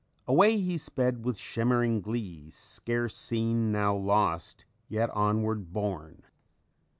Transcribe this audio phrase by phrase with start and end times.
[0.33, 6.23] _"_Away he sped, with shimmering glee, Scarce seen, now lost, yet onward borne!